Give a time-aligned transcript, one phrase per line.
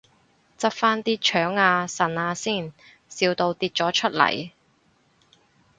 [0.57, 2.73] 執返啲腸啊腎啊先，
[3.07, 4.49] 笑到跌咗出嚟